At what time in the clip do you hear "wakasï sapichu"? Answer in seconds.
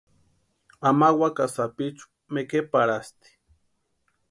1.19-2.05